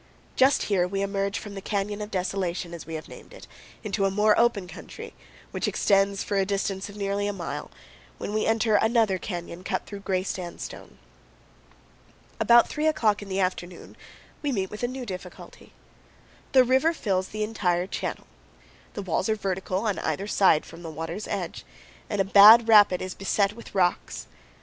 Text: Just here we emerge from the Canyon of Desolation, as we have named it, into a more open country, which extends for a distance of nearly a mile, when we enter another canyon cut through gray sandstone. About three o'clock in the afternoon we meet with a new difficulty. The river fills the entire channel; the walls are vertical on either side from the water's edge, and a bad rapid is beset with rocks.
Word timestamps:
Just 0.35 0.63
here 0.63 0.87
we 0.87 1.03
emerge 1.03 1.37
from 1.37 1.53
the 1.53 1.61
Canyon 1.61 2.01
of 2.01 2.09
Desolation, 2.09 2.73
as 2.73 2.87
we 2.87 2.95
have 2.95 3.07
named 3.07 3.33
it, 3.35 3.45
into 3.83 4.03
a 4.05 4.09
more 4.09 4.35
open 4.35 4.67
country, 4.67 5.13
which 5.51 5.67
extends 5.67 6.23
for 6.23 6.37
a 6.37 6.43
distance 6.43 6.89
of 6.89 6.97
nearly 6.97 7.27
a 7.27 7.31
mile, 7.31 7.69
when 8.17 8.33
we 8.33 8.47
enter 8.47 8.77
another 8.77 9.19
canyon 9.19 9.63
cut 9.63 9.85
through 9.85 9.99
gray 9.99 10.23
sandstone. 10.23 10.97
About 12.39 12.67
three 12.67 12.87
o'clock 12.87 13.21
in 13.21 13.29
the 13.29 13.39
afternoon 13.39 13.95
we 14.41 14.51
meet 14.51 14.71
with 14.71 14.81
a 14.81 14.87
new 14.87 15.05
difficulty. 15.05 15.71
The 16.53 16.63
river 16.63 16.93
fills 16.93 17.27
the 17.27 17.43
entire 17.43 17.85
channel; 17.85 18.25
the 18.95 19.03
walls 19.03 19.29
are 19.29 19.35
vertical 19.35 19.85
on 19.85 19.99
either 19.99 20.25
side 20.25 20.65
from 20.65 20.81
the 20.81 20.89
water's 20.89 21.27
edge, 21.27 21.63
and 22.09 22.19
a 22.19 22.23
bad 22.25 22.67
rapid 22.67 23.03
is 23.03 23.13
beset 23.13 23.53
with 23.53 23.75
rocks. 23.75 24.25